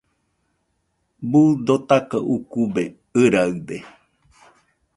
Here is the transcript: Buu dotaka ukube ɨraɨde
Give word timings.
Buu 1.29 1.49
dotaka 1.65 2.17
ukube 2.35 2.83
ɨraɨde 3.21 3.77